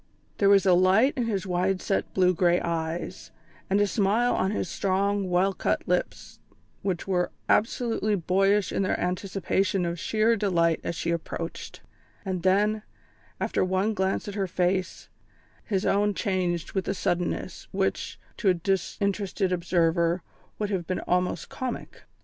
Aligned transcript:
There 0.39 0.49
was 0.49 0.65
a 0.65 0.73
light 0.73 1.13
in 1.15 1.25
his 1.27 1.45
wide 1.45 1.79
set, 1.79 2.11
blue 2.15 2.33
grey 2.33 2.59
eyes, 2.59 3.29
and 3.69 3.79
a 3.79 3.85
smile 3.85 4.33
on 4.33 4.49
his 4.49 4.67
strong, 4.67 5.29
well 5.29 5.53
cut 5.53 5.87
lips 5.87 6.39
which 6.81 7.07
were 7.07 7.29
absolutely 7.47 8.15
boyish 8.15 8.71
in 8.71 8.81
their 8.81 8.99
anticipation 8.99 9.85
of 9.85 9.99
sheer 9.99 10.35
delight 10.35 10.81
as 10.83 10.95
she 10.95 11.11
approached; 11.11 11.81
and 12.25 12.41
then, 12.41 12.81
after 13.39 13.63
one 13.63 13.93
glance 13.93 14.27
at 14.27 14.33
her 14.33 14.47
face, 14.47 15.07
his 15.65 15.85
own 15.85 16.15
changed 16.15 16.71
with 16.73 16.87
a 16.87 16.95
suddenness, 16.95 17.67
which, 17.71 18.19
to 18.37 18.49
a 18.49 18.55
disinterested 18.55 19.51
observer, 19.51 20.23
would 20.57 20.71
have 20.71 20.87
been 20.87 21.01
almost 21.01 21.47
comic. 21.49 22.05